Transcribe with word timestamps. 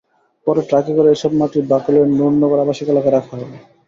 পরে 0.47 0.61
ট্রাকে 0.69 0.91
করে 0.97 1.09
এসব 1.11 1.31
মাটি 1.39 1.59
বাকলিয়ার 1.71 2.07
নূরনগর 2.11 2.63
আবাসিক 2.63 2.87
এলাকায় 2.89 3.15
রাখা 3.15 3.33
হবে। 3.33 3.57